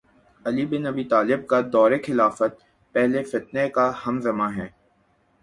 علی 0.45 0.65
بن 0.65 0.85
ابی 0.87 1.03
طالب 1.03 1.45
کا 1.47 1.59
دور 1.73 1.91
خلافت 2.05 2.53
پہلے 2.95 3.23
فتنے 3.23 3.67
کا 3.69 3.91
ہم 4.05 4.19
زمان 4.21 4.57
ہے 4.57 4.67